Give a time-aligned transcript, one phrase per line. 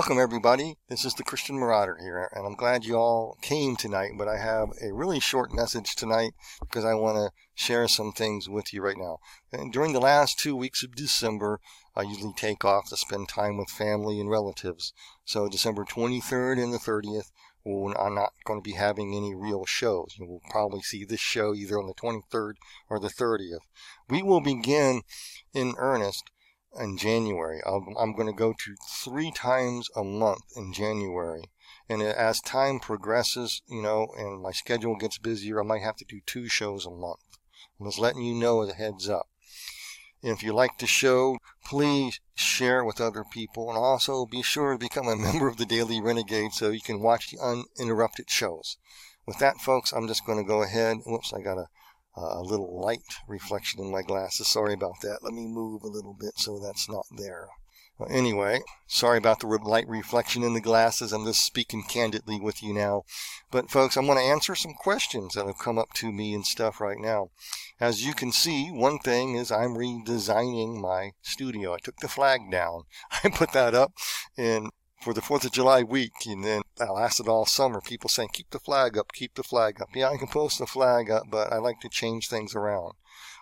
[0.00, 0.78] Welcome, everybody.
[0.88, 4.12] This is the Christian Marauder here, and I'm glad you all came tonight.
[4.16, 8.48] But I have a really short message tonight because I want to share some things
[8.48, 9.18] with you right now.
[9.52, 11.60] And during the last two weeks of December,
[11.94, 14.94] I usually take off to spend time with family and relatives.
[15.26, 17.30] So December 23rd and the 30th,
[17.62, 20.14] well, I'm not going to be having any real shows.
[20.18, 22.54] You will probably see this show either on the 23rd
[22.88, 23.66] or the 30th.
[24.08, 25.02] We will begin
[25.52, 26.30] in earnest
[26.78, 27.60] in January.
[27.66, 31.44] I'm, I'm going to go to three times a month in January.
[31.88, 36.04] And as time progresses, you know, and my schedule gets busier, I might have to
[36.04, 37.20] do two shows a month.
[37.80, 39.28] I'm just letting you know as a heads up.
[40.22, 44.78] If you like the show, please share with other people and also be sure to
[44.78, 48.76] become a member of the Daily Renegade so you can watch the uninterrupted shows.
[49.26, 50.98] With that, folks, I'm just going to go ahead.
[51.06, 51.66] Whoops, I got to
[52.16, 54.48] a little light reflection in my glasses.
[54.48, 55.20] Sorry about that.
[55.22, 57.48] Let me move a little bit so that's not there.
[58.00, 61.12] Well, anyway, sorry about the light reflection in the glasses.
[61.12, 63.02] I'm just speaking candidly with you now.
[63.50, 66.46] But folks, I'm going to answer some questions that have come up to me and
[66.46, 67.28] stuff right now.
[67.78, 71.74] As you can see, one thing is I'm redesigning my studio.
[71.74, 72.84] I took the flag down.
[73.22, 73.92] I put that up
[74.34, 74.70] in
[75.00, 77.80] for the Fourth of July week, and then that lasted all summer.
[77.80, 80.66] People saying, "Keep the flag up, keep the flag up." Yeah, I can post the
[80.66, 82.94] flag up, but I like to change things around.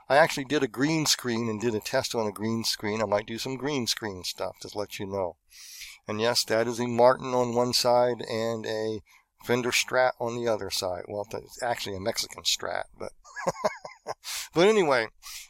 [0.09, 3.03] I actually did a green screen and did a test on a green screen.
[3.03, 5.37] I might do some green screen stuff, just let you know.
[6.07, 9.03] And yes, that is a Martin on one side and a
[9.45, 11.05] Fender Strat on the other side.
[11.09, 13.13] Well, it's actually a Mexican Strat, but
[14.55, 15.09] but anyway,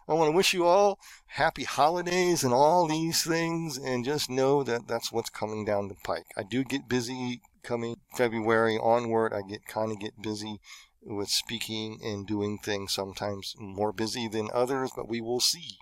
[0.09, 4.62] I want to wish you all happy holidays and all these things, and just know
[4.62, 6.27] that that's what's coming down the pike.
[6.37, 9.33] I do get busy coming February onward.
[9.33, 10.60] I get kind of get busy
[11.03, 15.78] with speaking and doing things, sometimes more busy than others, but we will see.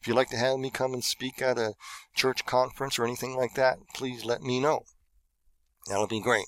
[0.00, 1.74] If you'd like to have me come and speak at a
[2.14, 4.84] church conference or anything like that, please let me know.
[5.88, 6.46] That'll be great.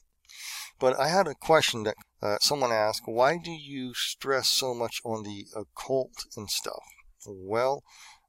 [0.80, 5.00] But I had a question that uh, someone asked, why do you stress so much
[5.04, 6.82] on the occult and stuff?
[7.26, 7.82] Well,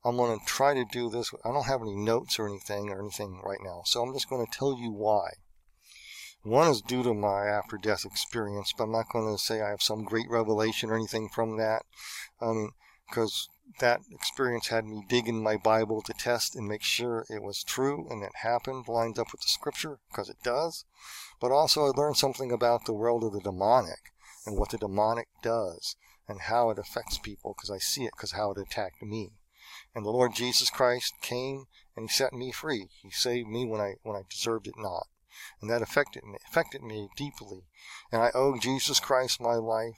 [0.03, 1.31] I'm going to try to do this.
[1.45, 4.45] I don't have any notes or anything or anything right now, so I'm just going
[4.45, 5.29] to tell you why.
[6.43, 9.69] One is due to my after death experience, but I'm not going to say I
[9.69, 11.83] have some great revelation or anything from that.
[12.41, 12.71] Um,
[13.09, 13.49] because
[13.79, 17.63] that experience had me dig in my Bible to test and make sure it was
[17.63, 20.85] true and it happened, lines up with the scripture, because it does.
[21.39, 24.13] But also, I learned something about the world of the demonic
[24.45, 25.95] and what the demonic does
[26.27, 29.31] and how it affects people because I see it because how it attacked me.
[29.95, 31.65] And the Lord Jesus Christ came
[31.95, 32.87] and He set me free.
[33.01, 35.07] He saved me when I when I deserved it not,
[35.61, 37.65] and that affected me affected me deeply.
[38.11, 39.97] And I owe Jesus Christ my life.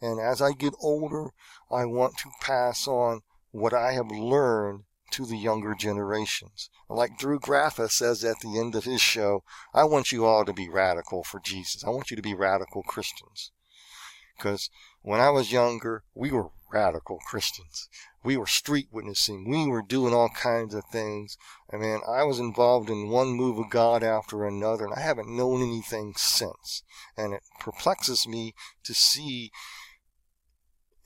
[0.00, 1.30] And as I get older,
[1.70, 6.68] I want to pass on what I have learned to the younger generations.
[6.88, 10.52] Like Drew Graffa says at the end of his show, I want you all to
[10.52, 11.84] be radical for Jesus.
[11.84, 13.52] I want you to be radical Christians.
[14.36, 14.68] Because
[15.02, 17.88] when I was younger, we were radical Christians.
[18.22, 19.48] We were street witnessing.
[19.48, 21.38] We were doing all kinds of things.
[21.72, 25.34] I mean, I was involved in one move of God after another, and I haven't
[25.34, 26.82] known anything since.
[27.16, 28.52] And it perplexes me
[28.84, 29.52] to see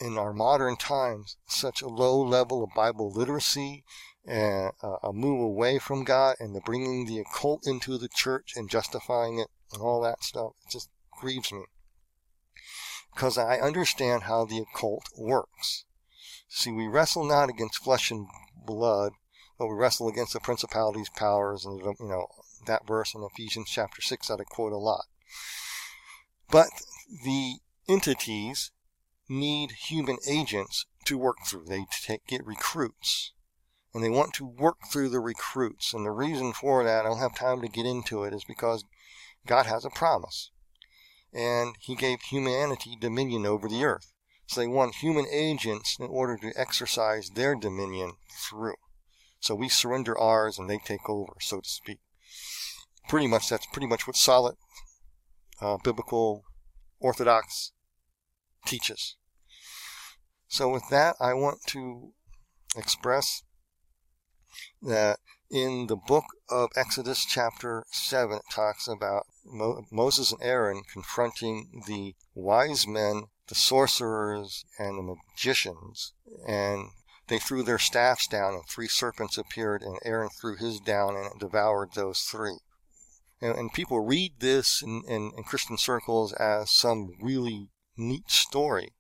[0.01, 3.85] in our modern times such a low level of Bible literacy
[4.27, 4.73] and
[5.03, 9.39] a move away from God and the bringing the occult into the church and justifying
[9.39, 10.53] it and all that stuff.
[10.67, 11.65] It just grieves me
[13.15, 15.85] because I understand how the occult works.
[16.49, 18.27] See, we wrestle not against flesh and
[18.67, 19.13] blood,
[19.59, 22.27] but we wrestle against the principalities, powers, and you know
[22.67, 25.05] that verse in Ephesians chapter six that I quote a lot.
[26.51, 26.69] But
[27.25, 27.57] the
[27.89, 28.71] entities
[29.31, 31.65] need human agents to work through.
[31.67, 33.33] They take, get recruits.
[33.95, 35.95] And they want to work through the recruits.
[35.95, 38.85] And the reason for that, I don't have time to get into it, is because
[39.47, 40.51] God has a promise.
[41.33, 44.13] And He gave humanity dominion over the earth.
[44.47, 48.15] So they want human agents in order to exercise their dominion
[48.49, 48.75] through.
[49.39, 51.99] So we surrender ours and they take over, so to speak.
[53.09, 54.57] Pretty much, that's pretty much what solid
[55.61, 56.45] uh, biblical
[57.01, 57.73] orthodox
[58.67, 59.17] teaches.
[60.51, 62.11] So with that, I want to
[62.77, 63.45] express
[64.83, 70.83] that in the book of Exodus chapter 7, it talks about Mo- Moses and Aaron
[70.93, 76.15] confronting the wise men, the sorcerers, and the magicians.
[76.45, 76.91] And
[77.29, 81.27] they threw their staffs down, and three serpents appeared, and Aaron threw his down, and
[81.27, 82.59] it devoured those three.
[83.41, 88.95] And, and people read this in, in, in Christian circles as some really neat story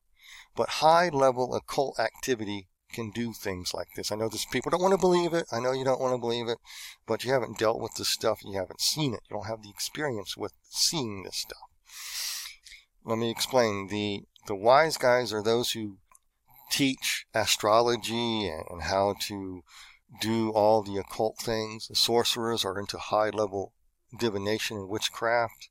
[0.60, 4.12] but high level occult activity can do things like this.
[4.12, 5.46] I know this people don't want to believe it.
[5.50, 6.58] I know you don't want to believe it,
[7.06, 8.40] but you haven't dealt with this stuff.
[8.44, 9.20] You haven't seen it.
[9.30, 11.62] You don't have the experience with seeing this stuff.
[13.06, 13.88] Let me explain.
[13.88, 15.96] The the wise guys are those who
[16.70, 19.62] teach astrology and how to
[20.20, 21.88] do all the occult things.
[21.88, 23.72] The sorcerers are into high level
[24.18, 25.70] divination and witchcraft.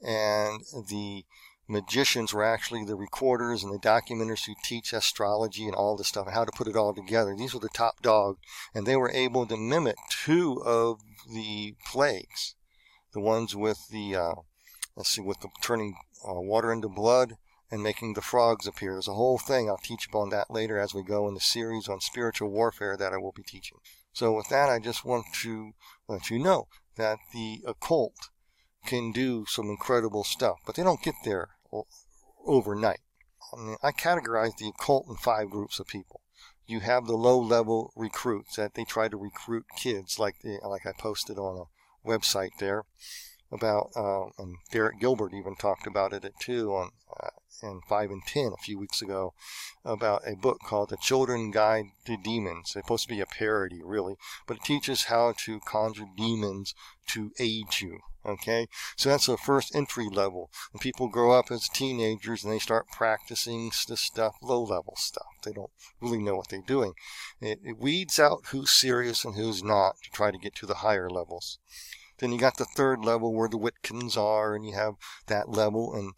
[0.00, 1.24] And the
[1.66, 6.28] magicians were actually the recorders and the documenters who teach astrology and all this stuff
[6.30, 7.34] how to put it all together.
[7.36, 8.38] These were the top dog,
[8.74, 11.00] and they were able to mimic two of
[11.32, 12.54] the plagues,
[13.12, 14.34] the ones with the uh,
[14.96, 15.96] let's see, with the turning
[16.28, 17.36] uh, water into blood
[17.70, 18.92] and making the frogs appear.
[18.92, 19.68] There's a whole thing.
[19.68, 23.12] I'll teach upon that later as we go in the series on spiritual warfare that
[23.12, 23.78] I will be teaching.
[24.12, 25.72] So with that, I just want to
[26.06, 28.30] let you know that the occult
[28.84, 31.50] can do some incredible stuff, but they don't get there
[32.46, 33.00] overnight.
[33.52, 36.20] I, mean, I categorize the occult in five groups of people.
[36.66, 40.86] You have the low level recruits that they try to recruit kids, like the, like
[40.86, 42.84] I posted on a website there
[43.54, 46.90] about, uh, and Derek Gilbert even talked about it at two on
[47.22, 47.28] uh,
[47.62, 49.32] in 5 and 10 a few weeks ago
[49.84, 52.72] about a book called The Children Guide to Demons.
[52.74, 54.16] It's supposed to be a parody, really,
[54.46, 56.74] but it teaches how to conjure demons
[57.10, 58.00] to aid you.
[58.26, 60.50] Okay, so that's the first entry level.
[60.72, 65.26] When people grow up as teenagers and they start practicing this stuff, low level stuff,
[65.44, 66.94] they don't really know what they're doing.
[67.42, 70.76] It, it weeds out who's serious and who's not to try to get to the
[70.76, 71.58] higher levels.
[72.18, 74.94] Then you got the third level where the Wiccans are, and you have
[75.26, 76.12] that level, and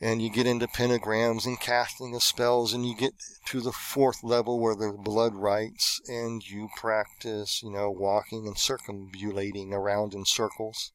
[0.00, 3.14] and you get into pentagrams and casting of spells and you get
[3.46, 8.58] to the fourth level where the blood rites and you practice you know walking and
[8.58, 10.92] circumambulating around in circles.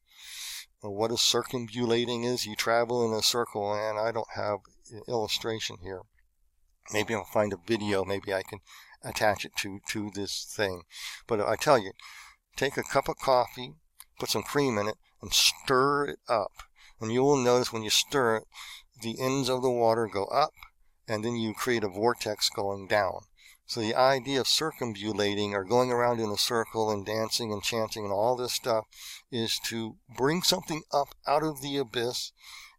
[0.82, 4.58] What is circumambulating is you travel in a circle and i don't have
[4.92, 6.02] an illustration here.
[6.92, 8.60] Maybe i'll find a video maybe i can
[9.02, 10.82] attach it to to this thing.
[11.26, 11.92] But i tell you
[12.54, 13.74] take a cup of coffee
[14.20, 16.52] put some cream in it and stir it up
[17.00, 18.44] and you will notice when you stir it
[19.02, 20.52] the ends of the water go up
[21.08, 23.22] and then you create a vortex going down.
[23.66, 28.04] So the idea of circumambulating or going around in a circle and dancing and chanting
[28.04, 28.84] and all this stuff
[29.30, 32.32] is to bring something up out of the abyss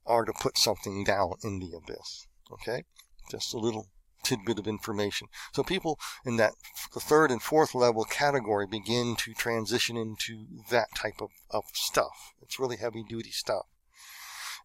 [0.06, 2.28] or to put something down in the abyss.
[2.52, 2.84] Okay?
[3.30, 3.88] Just a little
[4.24, 5.28] tidbit of information.
[5.54, 6.54] So people in that
[6.94, 12.34] the third and fourth level category begin to transition into that type of, of stuff.
[12.42, 13.66] It's really heavy duty stuff.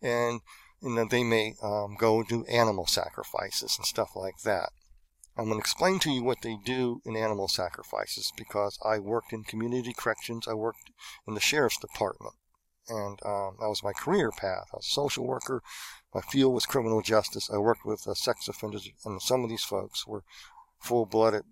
[0.03, 0.41] And
[0.83, 4.71] and then they may um, go do animal sacrifices and stuff like that.
[5.39, 9.33] I'm going to explain to you what they do in animal sacrifices because I worked
[9.33, 10.49] in community corrections.
[10.49, 10.91] I worked
[11.27, 12.35] in the sheriff's department,
[12.89, 14.69] and um, that was my career path.
[14.73, 15.63] I was a social worker.
[16.15, 17.51] My field was criminal justice.
[17.53, 20.23] I worked with uh, sex offenders, and some of these folks were
[20.79, 21.45] full-blooded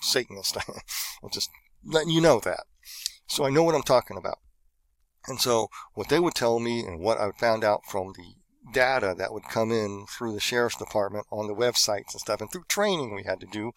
[0.00, 0.56] Satanists.
[1.22, 1.50] I'm just
[1.84, 2.64] letting you know that.
[3.26, 4.38] So I know what I'm talking about.
[5.26, 8.34] And so what they would tell me and what I found out from the
[8.72, 12.50] data that would come in through the sheriff's department on the websites and stuff and
[12.50, 13.72] through training we had to do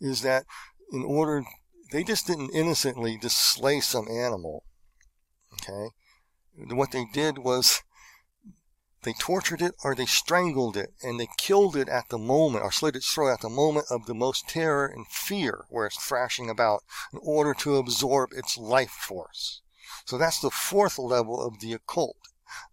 [0.00, 0.44] is that
[0.92, 1.44] in order
[1.92, 4.64] they just didn't innocently just slay some animal
[5.52, 5.88] okay
[6.74, 7.82] what they did was
[9.02, 12.72] they tortured it or they strangled it and they killed it at the moment or
[12.72, 16.48] slit its throat at the moment of the most terror and fear where it's thrashing
[16.48, 19.60] about in order to absorb its life force
[20.06, 22.16] so that's the fourth level of the occult.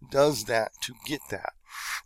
[0.08, 1.54] Does that to get that.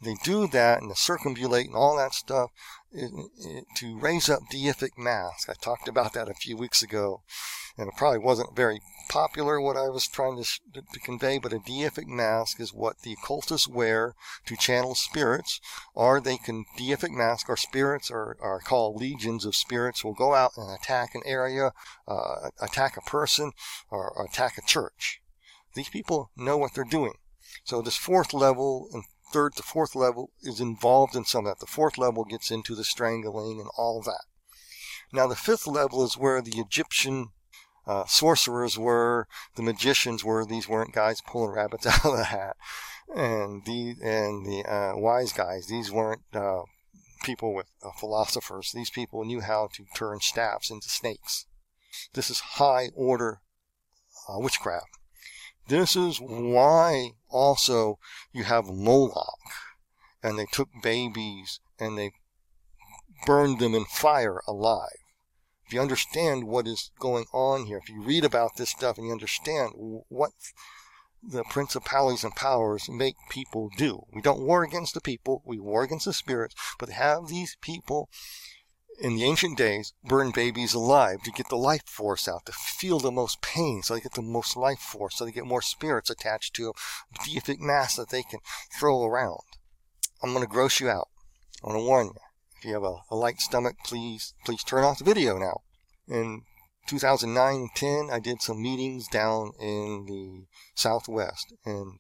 [0.00, 2.50] They do that and the circumambulate and all that stuff
[2.94, 5.48] to raise up deific masks.
[5.48, 7.22] I talked about that a few weeks ago,
[7.78, 11.58] and it probably wasn't very popular what I was trying to, to convey, but a
[11.58, 14.14] deific mask is what the occultists wear
[14.47, 15.61] to channel spirits,
[15.94, 20.35] or they can deific mask, or spirits are, are called legions of spirits will go
[20.35, 21.73] out and attack an area,
[22.06, 23.52] uh, attack a person,
[23.90, 25.20] or attack a church.
[25.75, 27.14] These people know what they're doing.
[27.64, 31.61] So this fourth level and third to fourth level is involved in some of that.
[31.61, 34.25] The fourth level gets into the strangling and all that.
[35.12, 37.30] Now the fifth level is where the Egyptian
[37.88, 39.26] uh, sorcerers were,
[39.57, 40.45] the magicians were.
[40.45, 42.57] These weren't guys pulling rabbits out of the hat,
[43.12, 45.66] and the and the uh, wise guys.
[45.66, 46.62] These weren't uh,
[47.25, 48.73] people with uh, philosophers.
[48.73, 51.47] These people knew how to turn staffs into snakes.
[52.12, 53.40] This is high order
[54.28, 54.99] uh, witchcraft.
[55.68, 57.99] This is why also
[58.33, 59.38] you have Moloch
[60.23, 62.12] and they took babies and they
[63.26, 64.99] burned them in fire alive.
[65.68, 69.06] If you understand what is going on here, if you read about this stuff and
[69.06, 70.30] you understand what
[71.22, 74.06] the principalities and powers make people do.
[74.14, 78.08] We don't war against the people, we war against the spirits, but have these people
[78.98, 82.98] in the ancient days, burned babies alive to get the life force out, to feel
[82.98, 86.08] the most pain, so they get the most life force, so they get more spirits
[86.08, 88.40] attached to a deific mask that they can
[88.72, 89.42] throw around.
[90.22, 91.08] I'm going to gross you out.
[91.62, 92.27] I want to warn you.
[92.58, 95.60] If you have a, a light stomach, please, please turn off the video now.
[96.08, 96.42] In
[96.88, 101.54] 2009 10, I did some meetings down in the Southwest.
[101.64, 101.98] In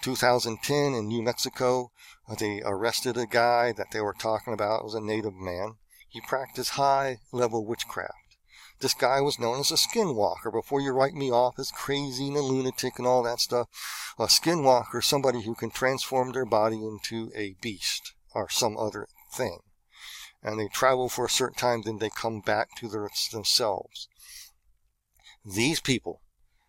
[0.00, 1.90] 2010 in New Mexico,
[2.26, 4.80] uh, they arrested a guy that they were talking about.
[4.80, 5.74] It was a native man.
[6.08, 8.38] He practiced high level witchcraft.
[8.80, 10.50] This guy was known as a skinwalker.
[10.50, 13.68] Before you write me off as crazy and a lunatic and all that stuff,
[14.18, 19.58] a skinwalker somebody who can transform their body into a beast or some other thing.
[20.42, 24.08] And they travel for a certain time, then they come back to their, themselves.
[25.44, 26.20] These people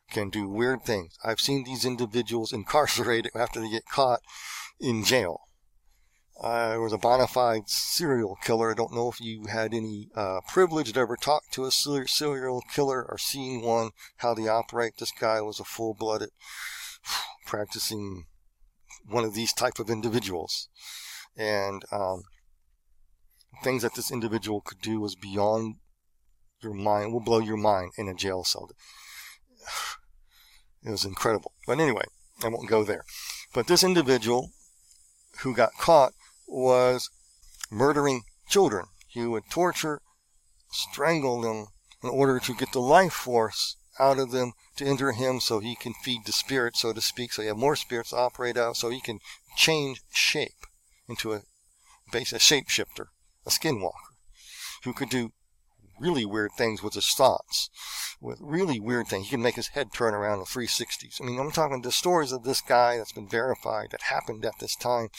[0.10, 1.18] can do weird things.
[1.24, 4.22] I've seen these individuals incarcerated after they get caught
[4.80, 5.42] in jail.
[6.42, 8.72] I was a bona fide serial killer.
[8.72, 12.64] I don't know if you had any uh, privilege to ever talk to a serial
[12.74, 14.94] killer or seen one, how they operate.
[14.98, 16.30] This guy was a full-blooded
[17.46, 18.26] practicing
[19.06, 20.70] one of these type of individuals.
[21.36, 22.24] And um,
[23.64, 25.76] things that this individual could do was beyond
[26.62, 28.70] your mind, will blow your mind in a jail cell.
[30.82, 31.52] It was incredible.
[31.68, 32.06] But anyway,
[32.42, 33.04] I won't go there.
[33.54, 34.52] But this individual
[35.42, 36.14] who got caught
[36.48, 37.10] was
[37.70, 38.86] murdering children.
[39.08, 40.02] He would torture,
[40.72, 41.68] strangle them
[42.02, 45.76] in order to get the life force out of them to enter him so he
[45.76, 48.90] can feed the spirit, so to speak, so you have more spirits operate out, so
[48.90, 49.20] he can
[49.58, 50.66] change shape
[51.10, 51.42] into a
[52.12, 53.08] base, a shapeshifter,
[53.50, 54.14] a skinwalker,
[54.84, 55.32] who could do
[56.00, 57.70] really weird things with his thoughts,
[58.22, 59.26] with really weird things.
[59.26, 61.22] He can make his head turn around in 360s.
[61.22, 64.60] I mean, I'm talking the stories of this guy that's been verified that happened at
[64.60, 65.10] this time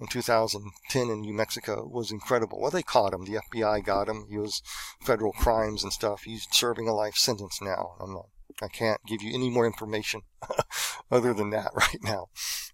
[0.00, 2.60] in 2010 in New Mexico was incredible.
[2.60, 3.24] Well, they caught him.
[3.24, 4.26] The FBI got him.
[4.28, 4.62] He was
[5.00, 6.22] federal crimes and stuff.
[6.24, 7.96] He's serving a life sentence now.
[8.00, 8.26] I'm not,
[8.60, 10.22] I can't give you any more information
[11.10, 12.26] other than that right now.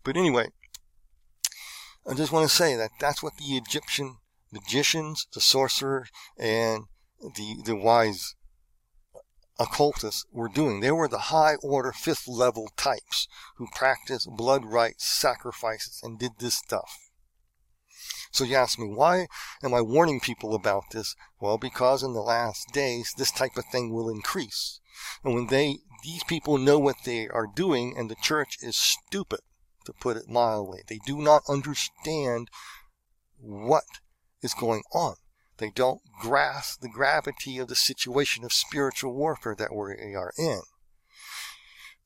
[0.04, 0.48] But anyway,
[2.08, 4.16] I just want to say that that's what the Egyptian
[4.52, 6.84] magicians, the sorcerers, and
[7.20, 8.34] the, the wise
[9.58, 10.80] occultists were doing.
[10.80, 16.32] They were the high order fifth level types who practiced blood rites, sacrifices, and did
[16.38, 16.98] this stuff.
[18.32, 19.26] So you ask me, why
[19.62, 21.14] am I warning people about this?
[21.38, 24.80] Well, because in the last days, this type of thing will increase.
[25.22, 29.40] And when they, these people know what they are doing and the church is stupid,
[29.84, 32.48] to put it mildly, they do not understand
[33.38, 33.84] what
[34.42, 35.14] is going on.
[35.58, 40.62] They don't grasp the gravity of the situation of spiritual warfare that we are in.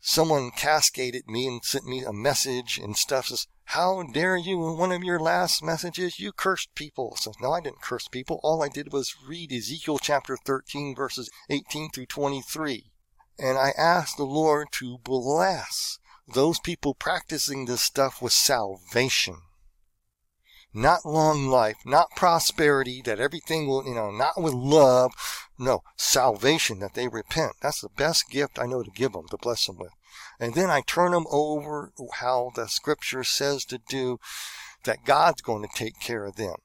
[0.00, 4.78] Someone cascaded me and sent me a message and stuff says, how dare you in
[4.78, 7.16] one of your last messages you cursed people.
[7.16, 8.38] So no, I didn't curse people.
[8.44, 12.92] All I did was read Ezekiel chapter 13 verses 18 through 23.
[13.38, 15.98] And I asked the Lord to bless
[16.32, 19.38] those people practicing this stuff with salvation
[20.76, 25.12] not long life, not prosperity, that everything will, you know, not with love.
[25.58, 27.54] No, salvation, that they repent.
[27.62, 29.92] That's the best gift I know to give them, to bless them with.
[30.38, 34.18] And then I turn them over how the scripture says to do,
[34.84, 36.56] that God's going to take care of them.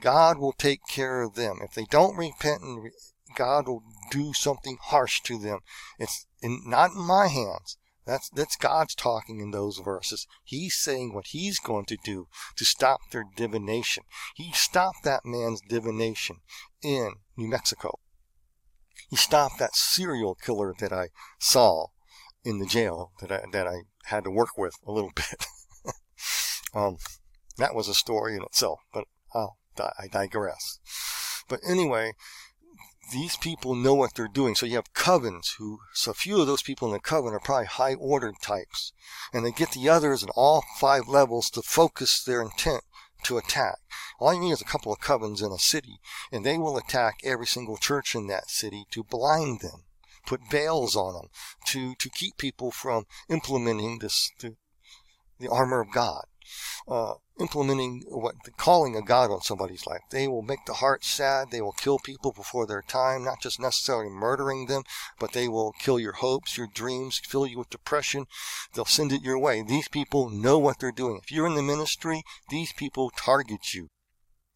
[0.00, 1.58] God will take care of them.
[1.62, 2.90] If they don't repent and
[3.34, 5.60] God will do something harsh to them.
[5.98, 7.76] It's in, not in my hands.
[8.06, 10.26] That's, that's God's talking in those verses.
[10.42, 14.04] He's saying what he's going to do to stop their divination.
[14.34, 16.36] He stopped that man's divination
[16.82, 17.98] in New Mexico.
[19.08, 21.86] He stopped that serial killer that I saw
[22.44, 25.46] in the jail that I, that I had to work with a little bit.
[26.74, 26.96] um,
[27.58, 29.04] that was a story in itself, but
[29.34, 30.78] I'll, I digress.
[31.48, 32.12] But anyway,
[33.10, 34.54] these people know what they're doing.
[34.54, 37.40] So you have covens who, so a few of those people in the coven are
[37.40, 38.92] probably high ordered types.
[39.32, 42.82] And they get the others in all five levels to focus their intent
[43.24, 43.78] to attack.
[44.18, 46.00] All you need is a couple of covens in a city,
[46.32, 49.84] and they will attack every single church in that city to blind them,
[50.26, 51.28] put veils on them,
[51.66, 54.56] to, to keep people from implementing this, the,
[55.38, 56.24] the armor of God
[56.88, 60.00] uh, implementing what calling a God on somebody's life.
[60.10, 61.50] They will make the heart sad.
[61.50, 64.82] They will kill people before their time, not just necessarily murdering them,
[65.18, 68.26] but they will kill your hopes, your dreams, fill you with depression.
[68.74, 69.62] They'll send it your way.
[69.62, 71.20] These people know what they're doing.
[71.22, 73.88] If you're in the ministry, these people target you.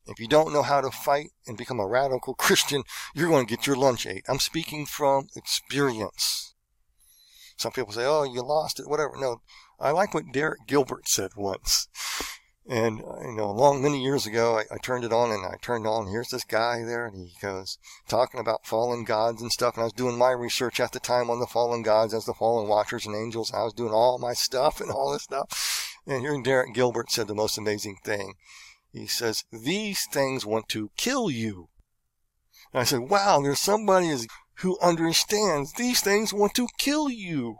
[0.07, 2.83] If you don't know how to fight and become a radical Christian,
[3.15, 4.25] you're going to get your lunch ate.
[4.29, 6.55] I'm speaking from experience.
[7.57, 9.15] Some people say, oh, you lost it, whatever.
[9.17, 9.41] No,
[9.81, 11.89] I like what Derek Gilbert said once.
[12.67, 15.57] And, uh, you know, long, many years ago, I, I, turned it on and I
[15.61, 17.79] turned on, here's this guy there, and he goes,
[18.09, 19.75] talking about fallen gods and stuff.
[19.75, 22.33] And I was doing my research at the time on the fallen gods as the
[22.33, 23.53] fallen watchers and angels.
[23.53, 25.99] I was doing all my stuff and all this stuff.
[26.07, 28.35] And here Derek Gilbert said the most amazing thing.
[28.93, 31.69] He says, these things want to kill you.
[32.73, 34.15] And I said, wow, there's somebody
[34.59, 37.57] who understands these things want to kill you.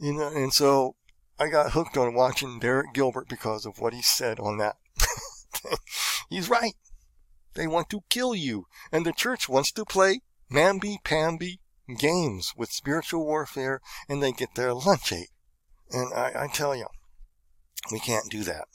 [0.00, 0.96] You know, and so
[1.38, 4.76] I got hooked on watching Derek Gilbert because of what he said on that.
[6.30, 6.74] He's right.
[7.54, 8.64] They want to kill you.
[8.90, 11.60] And the church wants to play mamby-pamby
[11.98, 15.30] games with spiritual warfare and they get their lunch ate.
[15.90, 16.86] And I, I tell you,
[17.92, 18.66] we can't do that.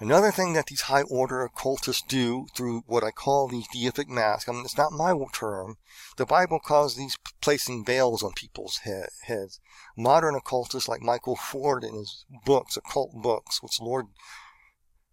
[0.00, 4.48] Another thing that these high order occultists do through what I call these deific masks,
[4.48, 5.76] I mean, it's not my term.
[6.16, 9.60] The Bible calls these placing veils on people's head, heads.
[9.96, 14.06] Modern occultists like Michael Ford in his books, occult books, which Lord,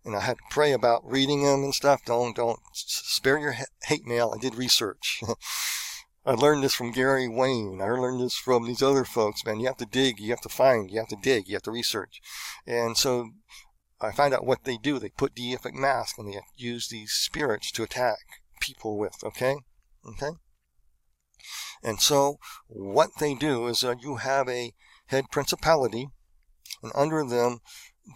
[0.04, 2.04] and I had to pray about reading them and stuff.
[2.04, 4.34] Don't, don't spare your hate mail.
[4.36, 5.22] I did research.
[6.26, 7.82] I learned this from Gary Wayne.
[7.82, 9.60] I learned this from these other folks, man.
[9.60, 11.72] You have to dig, you have to find, you have to dig, you have to
[11.72, 12.22] research.
[12.66, 13.30] And so
[14.04, 14.98] I find out what they do.
[14.98, 18.18] They put deific masks and they use these spirits to attack
[18.60, 19.16] people with.
[19.24, 19.58] Okay,
[20.08, 20.32] okay.
[21.84, 24.74] And so what they do is uh, you have a
[25.08, 26.10] head principality,
[26.82, 27.60] and under them,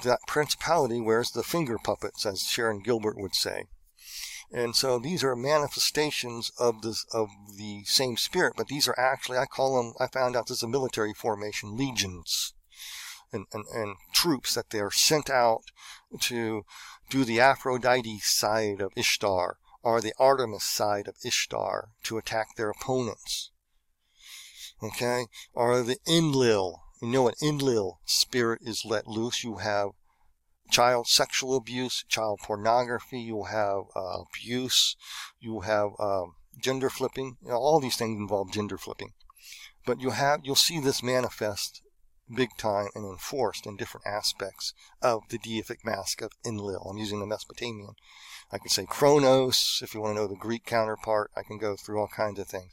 [0.04, 3.66] that principality wears the finger puppets, as Sharon Gilbert would say.
[4.52, 9.38] And so these are manifestations of the of the same spirit, but these are actually
[9.38, 9.94] I call them.
[10.00, 12.55] I found out there's a military formation, legions
[13.36, 15.64] and, and, and troops that they're sent out
[16.22, 16.64] to
[17.10, 22.72] do the Aphrodite side of Ishtar or the Artemis side of Ishtar to attack their
[22.72, 23.52] opponents.
[24.82, 25.28] Okay?
[25.54, 26.82] Or the Enlil.
[27.02, 29.44] You know, an Enlil spirit is let loose.
[29.44, 29.90] You have
[30.72, 34.96] child sexual abuse, child pornography, you'll have uh, abuse,
[35.40, 36.26] you'll have uh,
[36.60, 37.38] gender flipping.
[37.44, 39.14] You know, all these things involve gender flipping.
[39.86, 41.82] But you have you'll see this manifest
[42.34, 46.88] big time and enforced in different aspects of the deific mask of Enlil.
[46.90, 47.96] I'm using the Mesopotamian.
[48.52, 51.32] I can say Kronos, if you want to know the Greek counterpart.
[51.36, 52.72] I can go through all kinds of things.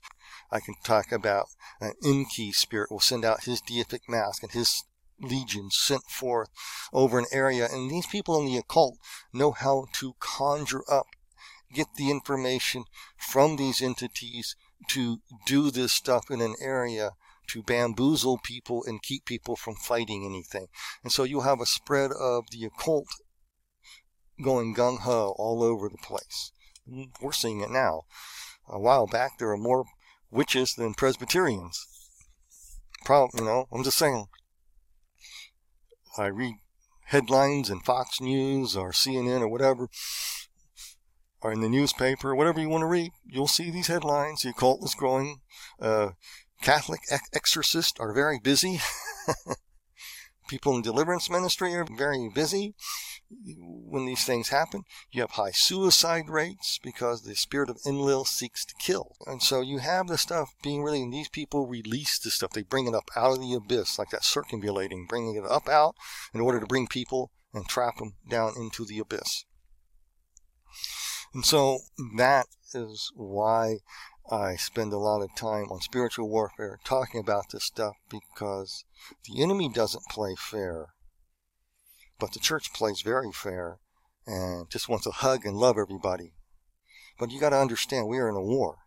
[0.50, 1.46] I can talk about
[1.80, 4.84] an Enki spirit will send out his deific mask and his
[5.20, 6.48] legions sent forth
[6.92, 7.68] over an area.
[7.70, 8.98] And these people in the occult
[9.32, 11.06] know how to conjure up,
[11.72, 12.84] get the information
[13.16, 14.56] from these entities
[14.88, 17.12] to do this stuff in an area
[17.48, 20.66] to bamboozle people and keep people from fighting anything.
[21.02, 23.08] And so you'll have a spread of the occult
[24.42, 26.52] going gung ho all over the place.
[27.20, 28.02] We're seeing it now.
[28.68, 29.84] A while back, there were more
[30.30, 31.86] witches than Presbyterians.
[33.04, 34.26] Probably, you know, I'm just saying.
[36.16, 36.56] I read
[37.06, 39.88] headlines in Fox News or CNN or whatever,
[41.40, 44.42] or in the newspaper, whatever you want to read, you'll see these headlines.
[44.42, 45.40] The occult is growing.
[45.80, 46.10] Uh,
[46.62, 47.00] Catholic
[47.32, 48.80] exorcists are very busy.
[50.48, 52.74] People in deliverance ministry are very busy
[53.46, 54.82] when these things happen.
[55.10, 59.16] You have high suicide rates because the spirit of Enlil seeks to kill.
[59.26, 62.52] And so you have the stuff being really, these people release the stuff.
[62.52, 65.94] They bring it up out of the abyss, like that circumambulating, bringing it up out
[66.34, 69.44] in order to bring people and trap them down into the abyss.
[71.34, 71.78] And so
[72.16, 73.78] that is why
[74.30, 78.84] I spend a lot of time on spiritual warfare talking about this stuff because
[79.24, 80.94] the enemy doesn't play fair,
[82.18, 83.78] but the church plays very fair
[84.26, 86.34] and just wants to hug and love everybody.
[87.18, 88.78] But you got to understand, we are in a war,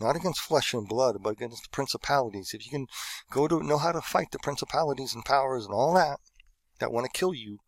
[0.00, 2.54] not against flesh and blood, but against the principalities.
[2.54, 2.86] If you can
[3.30, 6.20] go to know how to fight the principalities and powers and all that
[6.78, 7.58] that want to kill you,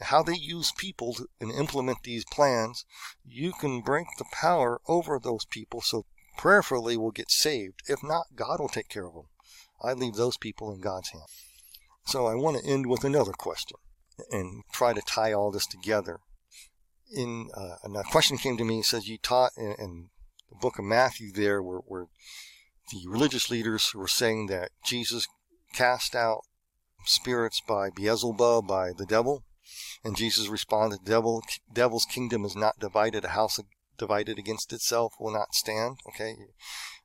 [0.00, 2.84] how they use people to, and implement these plans,
[3.24, 6.04] you can break the power over those people so
[6.40, 7.82] prayerfully will get saved.
[7.86, 9.26] If not, God will take care of them.
[9.82, 11.44] I leave those people in God's hands.
[12.06, 13.76] So I want to end with another question
[14.30, 16.20] and try to tie all this together.
[17.14, 18.78] In uh, a question came to me.
[18.78, 20.08] It says you taught in, in
[20.48, 22.06] the book of Matthew there, where, where
[22.90, 25.26] the religious leaders were saying that Jesus
[25.74, 26.40] cast out
[27.04, 29.44] spirits by Beelzebub, by the devil,
[30.02, 33.58] and Jesus responded, "Devil, devil's kingdom is not divided a house
[34.00, 35.98] divided against itself will not stand.
[36.08, 36.34] Okay.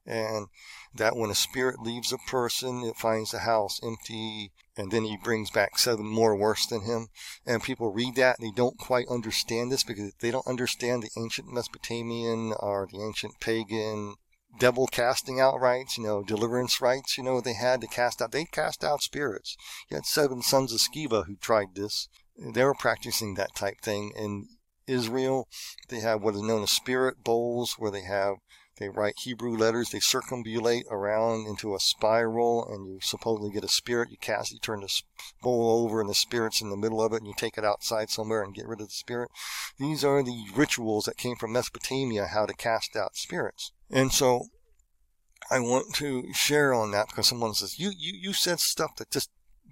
[0.06, 0.48] And
[0.96, 5.18] that when a spirit leaves a person, it finds the house empty and then he
[5.18, 7.10] brings back seven more worse than him.
[7.46, 11.22] And people read that and they don't quite understand this because they don't understand the
[11.22, 14.16] ancient Mesopotamian or the ancient pagan
[14.58, 18.32] devil casting out rites, you know, deliverance rites, you know, they had to cast out,
[18.32, 19.58] they cast out spirits.
[19.92, 24.12] You had seven sons of Sceva who tried this they were practicing that type thing
[24.16, 24.48] in
[24.88, 25.48] Israel.
[25.90, 28.38] They have what is known as spirit bowls where they have
[28.78, 29.90] they write Hebrew letters.
[29.90, 34.12] They circumambulate around into a spiral, and you supposedly get a spirit.
[34.12, 35.02] You cast, you turn the
[35.42, 38.10] bowl over, and the spirit's in the middle of it, and you take it outside
[38.10, 39.32] somewhere and get rid of the spirit.
[39.80, 43.72] These are the rituals that came from Mesopotamia, how to cast out spirits.
[43.90, 44.48] And so,
[45.50, 49.12] I want to share on that because someone says you you you said stuff that
[49.12, 49.30] just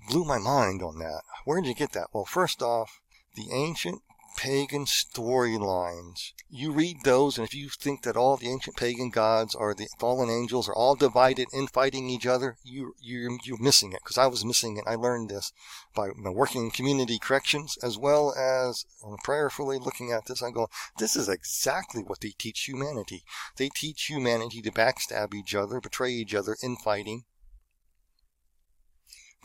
[0.08, 1.24] blew my mind on that.
[1.46, 2.08] Where did you get that?
[2.14, 3.02] Well, first off,
[3.36, 4.02] the ancient
[4.38, 6.32] pagan storylines.
[6.50, 9.88] You read those, and if you think that all the ancient pagan gods are the
[10.00, 14.00] fallen angels are all divided in fighting each other, you you you're missing it.
[14.04, 14.84] Because I was missing it.
[14.88, 15.52] I learned this
[15.96, 20.44] by working in community corrections as well as um, prayerfully looking at this.
[20.44, 23.24] I go, this is exactly what they teach humanity.
[23.58, 27.26] They teach humanity to backstab each other, betray each other, infighting.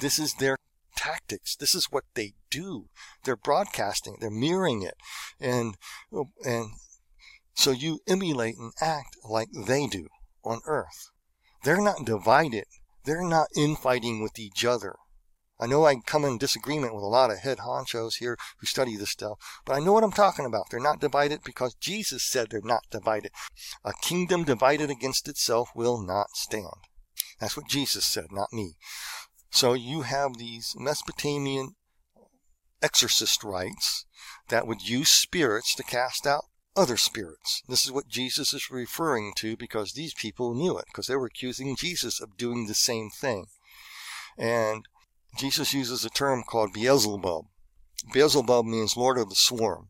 [0.00, 0.58] This is their
[0.98, 1.54] tactics.
[1.54, 2.86] This is what they do.
[3.24, 4.16] They're broadcasting.
[4.20, 4.94] They're mirroring it,
[5.40, 5.76] and
[6.44, 6.70] and
[7.54, 10.08] so you emulate and act like they do
[10.44, 11.10] on Earth.
[11.62, 12.64] They're not divided.
[13.04, 14.96] They're not infighting with each other.
[15.60, 18.96] I know I come in disagreement with a lot of head honchos here who study
[18.96, 20.66] this stuff, but I know what I'm talking about.
[20.70, 23.32] They're not divided because Jesus said they're not divided.
[23.84, 26.86] A kingdom divided against itself will not stand.
[27.40, 28.76] That's what Jesus said, not me.
[29.50, 31.74] So you have these Mesopotamian
[32.82, 34.06] exorcist rites
[34.48, 36.44] that would use spirits to cast out
[36.76, 37.62] other spirits.
[37.68, 41.26] This is what Jesus is referring to because these people knew it, because they were
[41.26, 43.46] accusing Jesus of doing the same thing.
[44.36, 44.84] And
[45.36, 47.46] Jesus uses a term called Beelzebub.
[48.12, 49.88] Beelzebub means Lord of the Swarm.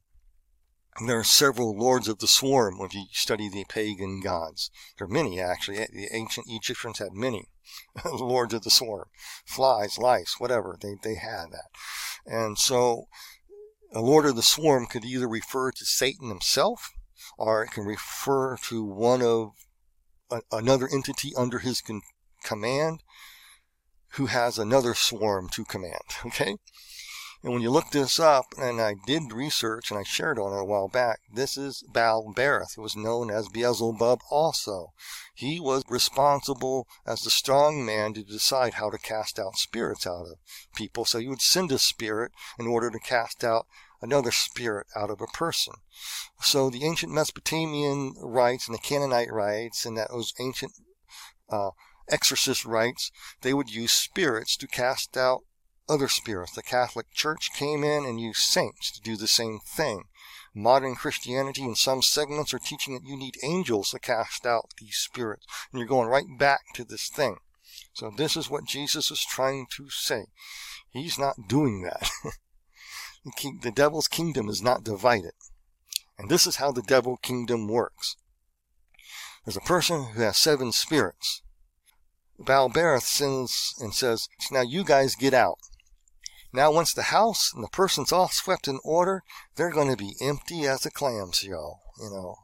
[1.07, 4.71] There are several lords of the swarm if you study the pagan gods.
[4.99, 5.77] There are many, actually.
[5.77, 7.49] The ancient Egyptians had many.
[8.05, 9.09] lords of the swarm,
[9.45, 10.77] flies, lice, whatever.
[10.81, 11.69] They, they had that.
[12.27, 13.09] And so
[13.93, 16.93] a lord of the swarm could either refer to Satan himself
[17.37, 19.51] or it can refer to one of
[20.31, 22.03] a, another entity under his con-
[22.45, 23.03] command
[24.13, 26.03] who has another swarm to command.
[26.27, 26.57] Okay?
[27.43, 30.61] And when you look this up, and I did research and I shared on it
[30.61, 32.77] a while back, this is Baal Berith.
[32.77, 34.93] It was known as Beelzebub also.
[35.35, 40.27] He was responsible as the strong man to decide how to cast out spirits out
[40.27, 40.39] of
[40.75, 41.05] people.
[41.05, 43.67] So he would send a spirit in order to cast out
[44.03, 45.75] another spirit out of a person.
[46.41, 50.73] So the ancient Mesopotamian rites and the Canaanite rites and that those ancient
[51.49, 51.71] uh,
[52.11, 55.45] exorcist rites, they would use spirits to cast out
[55.89, 56.53] other spirits.
[56.53, 60.05] The Catholic Church came in and used saints to do the same thing.
[60.55, 64.97] Modern Christianity in some segments are teaching that you need angels to cast out these
[64.97, 65.47] spirits.
[65.71, 67.37] And you're going right back to this thing.
[67.93, 70.27] So this is what Jesus is trying to say.
[70.91, 72.11] He's not doing that.
[73.63, 75.33] the devil's kingdom is not divided.
[76.19, 78.17] And this is how the devil kingdom works.
[79.45, 81.43] There's a person who has seven spirits.
[82.39, 85.59] Baal Berith sends and says, Now you guys get out.
[86.53, 89.23] Now, once the house and the person's all swept in order,
[89.57, 92.37] they're going to be empty as a clamshell, you know.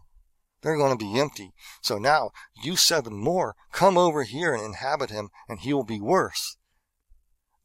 [0.63, 1.53] They're going to be empty.
[1.83, 2.31] So now,
[2.63, 6.57] you seven more, come over here and inhabit him, and he will be worse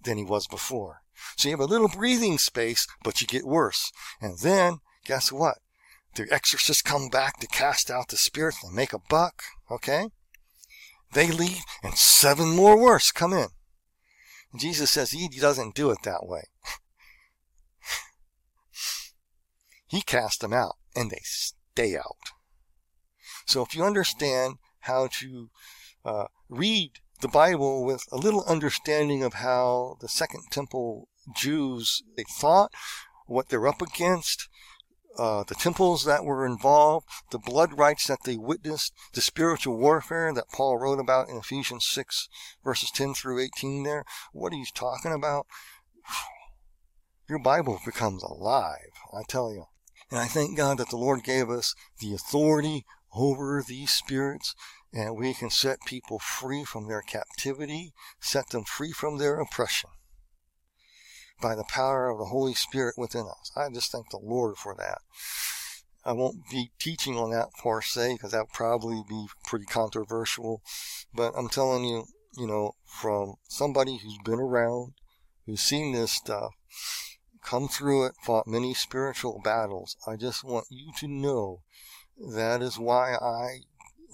[0.03, 1.01] than he was before.
[1.37, 3.91] So you have a little breathing space, but you get worse.
[4.21, 5.59] And then, guess what?
[6.15, 10.09] The exorcists come back to cast out the spirits and make a buck, okay?
[11.13, 13.47] They leave, and seven more worse come in.
[14.57, 16.43] Jesus says he doesn't do it that way.
[19.87, 22.31] he cast them out and they stay out.
[23.45, 25.49] So if you understand how to
[26.05, 32.23] uh, read the Bible with a little understanding of how the Second Temple Jews they
[32.39, 32.71] thought,
[33.27, 34.47] what they're up against,
[35.17, 40.33] uh, the temples that were involved, the blood rites that they witnessed, the spiritual warfare
[40.33, 42.29] that Paul wrote about in Ephesians 6
[42.63, 44.05] verses 10 through 18 there.
[44.31, 45.47] What he's talking about.
[47.29, 49.65] Your Bible becomes alive, I tell you.
[50.09, 54.55] And I thank God that the Lord gave us the authority over these spirits
[54.91, 59.89] and we can set people free from their captivity, set them free from their oppression
[61.41, 63.51] by the power of the Holy Spirit within us.
[63.55, 64.99] I just thank the Lord for that.
[66.05, 70.61] I won't be teaching on that per se because that would probably be pretty controversial.
[71.13, 72.05] But I'm telling you,
[72.37, 74.93] you know, from somebody who's been around,
[75.45, 76.53] who's seen this stuff,
[77.43, 79.97] come through it, fought many spiritual battles.
[80.07, 81.61] I just want you to know
[82.17, 83.61] that is why I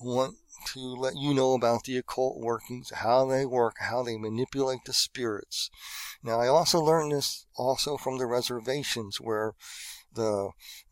[0.01, 0.35] want
[0.73, 4.93] to let you know about the occult workings, how they work, how they manipulate the
[4.93, 5.69] spirits.
[6.23, 9.53] Now, I also learned this also from the reservations where
[10.13, 10.49] the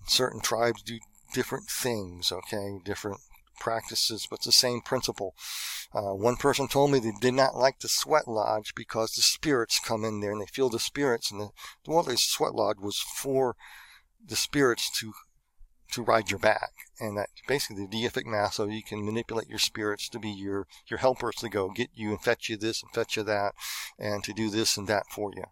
[0.08, 1.00] certain tribes do
[1.34, 3.20] different things, okay, different
[3.60, 5.36] practices, but it's the same principle.
[5.94, 9.80] Uh, one person told me they did not like the sweat lodge because the spirits
[9.84, 11.50] come in there and they feel the spirits, and the
[11.88, 13.56] well, the sweat lodge was for
[14.26, 15.14] the spirits to
[15.94, 19.60] to ride your back, and that basically the deific mask, so you can manipulate your
[19.60, 22.92] spirits to be your your helpers to go get you and fetch you this and
[22.92, 23.54] fetch you that,
[23.98, 25.44] and to do this and that for you,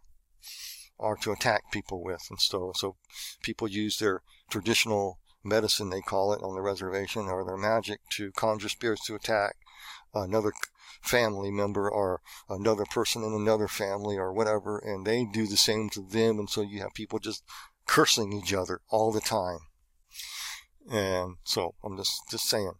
[0.98, 2.96] or to attack people with, and so so
[3.42, 8.32] people use their traditional medicine they call it on the reservation or their magic to
[8.34, 9.56] conjure spirits to attack
[10.14, 10.52] another
[11.02, 14.78] family member or another person in another family or whatever.
[14.78, 16.38] And they do the same to them.
[16.38, 17.44] And so you have people just
[17.88, 19.60] cursing each other all the time
[20.90, 22.74] and so I'm just just saying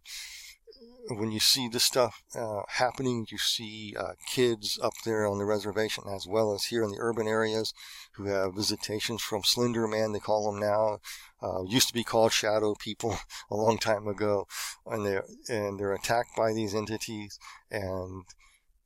[1.08, 5.44] when you see this stuff uh, happening, you see uh, kids up there on the
[5.44, 7.72] reservation as well as here in the urban areas
[8.12, 10.98] who have visitations from Slender Man, they call them now.
[11.42, 13.18] Uh, used to be called shadow people
[13.50, 14.46] a long time ago,
[14.86, 17.38] and they're and they're attacked by these entities.
[17.70, 18.24] And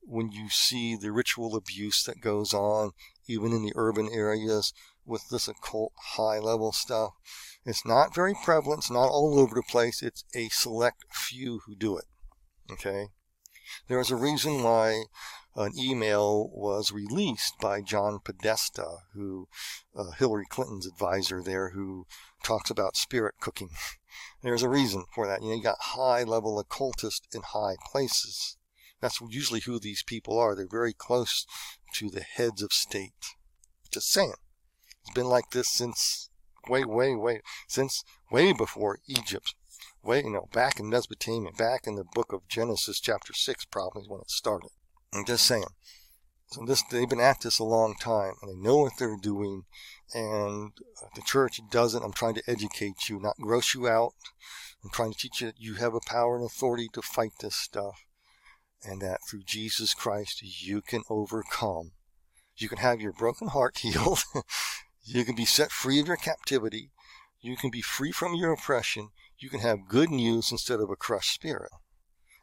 [0.01, 2.93] when you see the ritual abuse that goes on,
[3.29, 4.73] even in the urban areas
[5.05, 7.13] with this occult high level stuff,
[7.67, 8.85] it's not very prevalent.
[8.85, 10.01] It's not all over the place.
[10.01, 12.05] It's a select few who do it.
[12.71, 13.09] Okay.
[13.89, 15.07] There is a reason why
[15.57, 19.49] an email was released by John Podesta, who
[19.97, 22.07] uh, Hillary Clinton's advisor there, who
[22.45, 23.71] talks about spirit cooking.
[24.43, 25.43] There's a reason for that.
[25.43, 28.57] You know, you got high level occultists in high places.
[29.01, 30.55] That's usually who these people are.
[30.55, 31.47] They're very close
[31.95, 33.35] to the heads of state.
[33.91, 34.35] Just saying.
[35.03, 36.31] It's been like this since
[36.69, 39.55] way, way, way, since way before Egypt.
[40.03, 44.05] Way, you know, back in Mesopotamia, back in the book of Genesis, chapter 6, probably
[44.07, 44.71] when it started.
[45.13, 45.65] I'm just saying.
[46.49, 49.65] So this, they've been at this a long time, and they know what they're doing,
[50.15, 50.71] and
[51.03, 52.05] uh, the church doesn't.
[52.05, 54.13] I'm trying to educate you, not gross you out.
[54.85, 57.57] I'm trying to teach you that you have a power and authority to fight this
[57.57, 58.05] stuff,
[58.85, 61.93] and that through Jesus Christ you can overcome.
[62.57, 64.23] You can have your broken heart healed.
[65.09, 66.91] You can be set free of your captivity.
[67.41, 69.11] You can be free from your oppression.
[69.39, 71.71] You can have good news instead of a crushed spirit.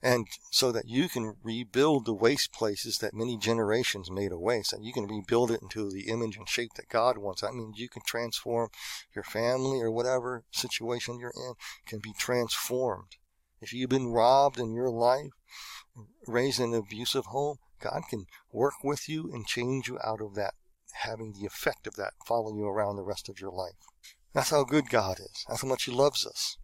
[0.02, 4.72] And so that you can rebuild the waste places that many generations made a waste,
[4.72, 7.44] and you can rebuild it into the image and shape that God wants.
[7.44, 8.70] I mean, you can transform
[9.14, 13.18] your family or whatever situation you're in can be transformed.
[13.62, 15.32] If you've been robbed in your life,
[16.28, 20.36] raised in an abusive home, God can work with you and change you out of
[20.36, 20.54] that
[20.94, 23.76] having the effect of that follow you around the rest of your life.
[24.34, 25.46] That's how good God is.
[25.48, 26.58] That's how much He loves us.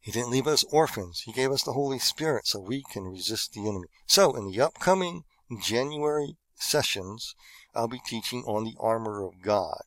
[0.00, 1.22] He didn't leave us orphans.
[1.24, 3.88] He gave us the Holy Spirit so we can resist the enemy.
[4.06, 5.24] So, in the upcoming
[5.62, 7.34] January sessions,
[7.74, 9.82] I'll be teaching on the armor of God.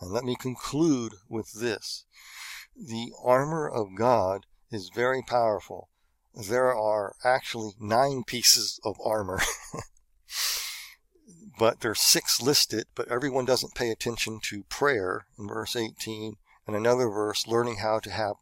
[0.00, 2.04] And let me conclude with this.
[2.76, 5.88] The armor of God is very powerful.
[6.34, 9.40] There are actually nine pieces of armor.
[11.58, 16.76] but there's six listed, but everyone doesn't pay attention to prayer in verse 18 and
[16.76, 18.34] another verse, learning how to have,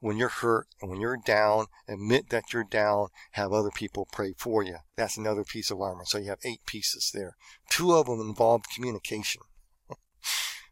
[0.00, 4.34] when you're hurt and when you're down, admit that you're down, have other people pray
[4.36, 4.78] for you.
[4.96, 6.04] That's another piece of armor.
[6.04, 7.36] So you have eight pieces there.
[7.70, 9.42] Two of them involve communication.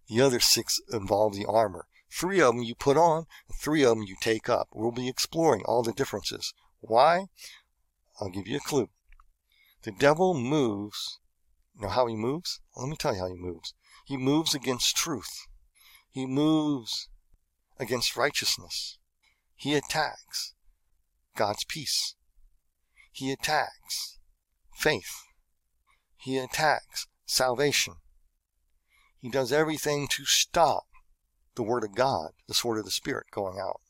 [0.09, 1.87] the other six involve the armor.
[2.13, 3.27] Three of them you put on,
[3.63, 4.69] three of them you take up.
[4.75, 6.53] We'll be exploring all the differences.
[6.81, 7.27] Why?
[8.21, 8.91] I'll give you a clue.
[9.83, 11.20] The devil moves
[11.81, 12.61] know how he moves?
[12.75, 13.75] Well, let me tell you how he moves.
[14.05, 15.47] He moves against truth.
[16.11, 17.09] He moves
[17.79, 18.99] against righteousness.
[19.55, 20.55] He attacks
[21.37, 22.15] God's peace.
[23.13, 24.19] He attacks
[24.75, 25.25] faith.
[26.17, 27.95] He attacks salvation.
[29.19, 30.85] He does everything to stop
[31.55, 33.81] the Word of God, the sword of the Spirit, going out.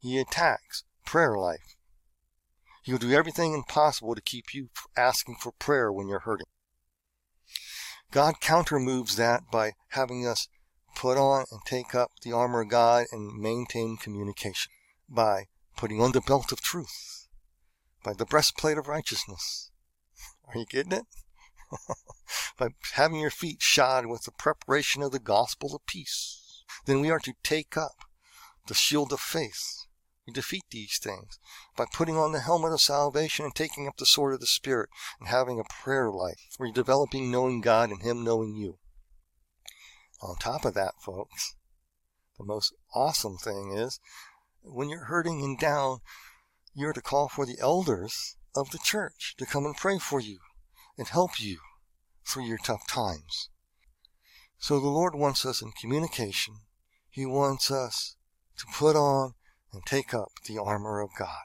[0.00, 1.76] He attacks prayer life.
[2.82, 6.46] He'll do everything impossible to keep you asking for prayer when you're hurting.
[8.10, 10.48] God countermoves that by having us
[10.94, 14.70] put on and take up the armor of God and maintain communication
[15.08, 17.28] by putting on the belt of truth,
[18.04, 19.70] by the breastplate of righteousness.
[20.46, 21.04] Are you getting it?
[22.58, 26.62] by having your feet shod with the preparation of the gospel of peace.
[26.86, 28.04] Then we are to take up
[28.66, 29.83] the shield of faith
[30.26, 31.38] we defeat these things
[31.76, 34.88] by putting on the helmet of salvation and taking up the sword of the Spirit
[35.20, 38.78] and having a prayer life you're developing knowing God and Him knowing you.
[40.22, 41.54] On top of that, folks,
[42.38, 44.00] the most awesome thing is
[44.62, 45.98] when you're hurting and down,
[46.74, 50.38] you're to call for the elders of the church to come and pray for you
[50.96, 51.58] and help you
[52.26, 53.50] through your tough times.
[54.58, 56.60] So the Lord wants us in communication.
[57.10, 58.16] He wants us
[58.56, 59.34] to put on
[59.74, 61.44] and take up the armor of God,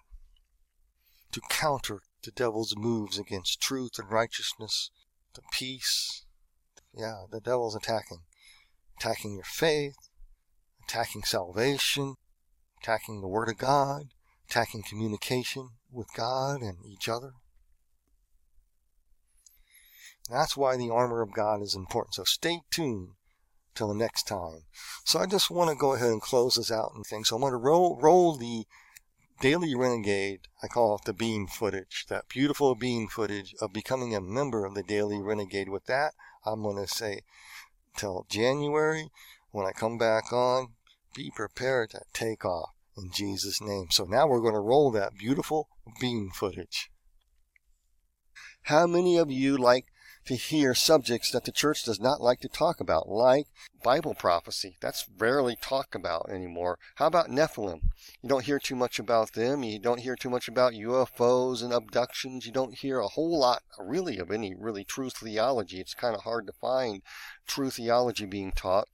[1.32, 4.92] to counter the devil's moves against truth and righteousness,
[5.34, 6.26] the peace.
[6.94, 8.20] Yeah, the devil's attacking.
[9.00, 9.96] Attacking your faith,
[10.88, 12.16] attacking salvation,
[12.82, 14.10] attacking the Word of God,
[14.50, 17.32] attacking communication with God and each other.
[20.30, 22.16] That's why the armor of God is important.
[22.16, 23.14] So stay tuned
[23.76, 24.64] till the next time.
[25.06, 27.30] So I just want to go ahead and close this out and things.
[27.30, 28.66] So I'm going to roll, roll the
[29.42, 30.42] Daily Renegade.
[30.62, 34.76] I call it the bean footage, that beautiful bean footage of becoming a member of
[34.76, 35.70] the Daily Renegade.
[35.70, 36.14] With that,
[36.46, 37.22] I'm going to say
[37.96, 39.10] till January
[39.52, 40.74] when I come back on,
[41.16, 43.88] be prepared to take off in Jesus' name.
[43.92, 46.92] So now we're going to roll that beautiful bean footage.
[48.64, 49.86] How many of you like
[50.30, 53.48] to hear subjects that the church does not like to talk about, like
[53.84, 54.78] Bible prophecy.
[54.80, 56.78] That's rarely talked about anymore.
[56.98, 57.82] How about Nephilim?
[58.22, 59.64] You don't hear too much about them.
[59.64, 62.46] You don't hear too much about UFOs and abductions.
[62.46, 65.80] You don't hear a whole lot, really, of any really true theology.
[65.80, 67.02] It's kind of hard to find
[67.48, 68.88] true theology being taught.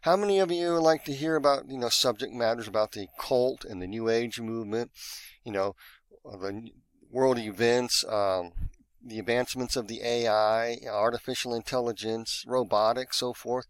[0.00, 3.64] How many of you like to hear about, you know, subject matters about the cult
[3.64, 4.90] and the New Age movement?
[5.44, 5.76] You know,
[6.24, 6.72] the
[7.12, 8.50] world events, um,
[9.04, 13.66] the advancements of the AI, artificial intelligence, robotics, so forth,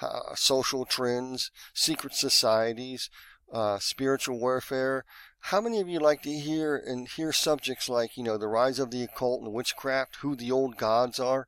[0.00, 3.10] uh, social trends, secret societies,
[3.52, 5.04] uh, spiritual warfare.
[5.40, 8.78] How many of you like to hear and hear subjects like, you know, the rise
[8.78, 11.46] of the occult and witchcraft, who the old gods are,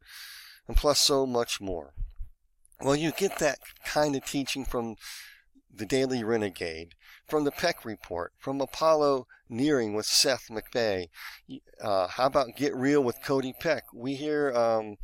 [0.68, 1.94] and plus so much more?
[2.80, 4.96] Well, you get that kind of teaching from
[5.74, 6.94] the Daily Renegade,
[7.26, 11.08] from the Peck Report, from Apollo Nearing with Seth MacFabe.
[11.80, 13.84] Uh, how about Get Real with Cody Peck?
[13.92, 14.96] We hear um,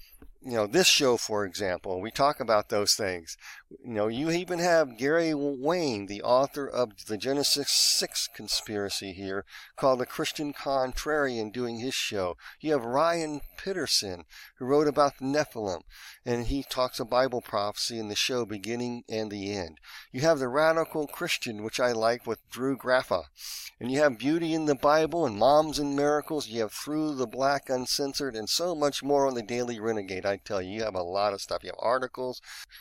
[0.45, 3.37] you know, this show, for example, we talk about those things.
[3.85, 9.45] You know, you even have Gary Wayne, the author of the Genesis 6 conspiracy here,
[9.77, 12.37] called The Christian Contrarian, doing his show.
[12.61, 14.25] You have Ryan Pitterson,
[14.59, 15.83] who wrote about the Nephilim,
[16.27, 19.79] and he talks of Bible prophecy in the show beginning and the end.
[20.13, 23.25] You have The Radical Christian, which I like, with Drew Graffa.
[23.81, 26.47] And you have Beauty in the Bible and Moms and Miracles.
[26.49, 30.27] You have Through the Black Uncensored, and so much more on the Daily Renegade.
[30.27, 31.63] I tell you, you have a lot of stuff.
[31.63, 32.41] You have articles.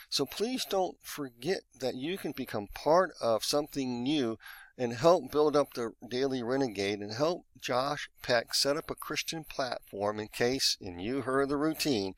[0.10, 4.38] So please don't forget that you can become part of something new
[4.78, 9.44] and help build up the Daily Renegade and help Josh Peck set up a Christian
[9.44, 12.16] platform in case, and you heard the routine,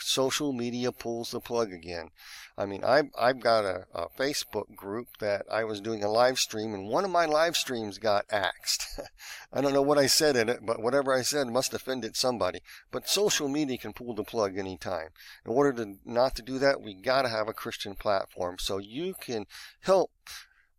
[0.00, 2.10] social media pulls the plug again.
[2.58, 6.38] I mean, I've, I've got a, a Facebook group that I was doing a live
[6.38, 9.00] stream, and one of my live streams got axed.
[9.52, 12.16] I don't know what I said in it, but whatever I said must have offended
[12.16, 12.60] somebody.
[12.90, 15.10] But social media can pull the plug anytime.
[15.44, 18.78] In order to not to do that, we got to have a Christian platform so
[18.78, 19.46] you can
[19.82, 20.10] help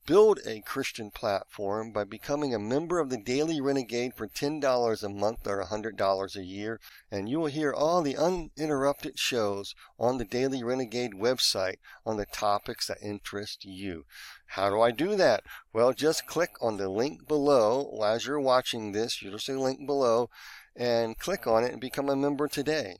[0.07, 5.09] Build a Christian platform by becoming a member of the Daily Renegade for $10 a
[5.09, 6.79] month or $100 a year,
[7.11, 12.25] and you will hear all the uninterrupted shows on the Daily Renegade website on the
[12.25, 14.05] topics that interest you.
[14.47, 15.43] How do I do that?
[15.71, 19.21] Well, just click on the link below as you're watching this.
[19.21, 20.31] You'll see the link below
[20.75, 22.97] and click on it and become a member today.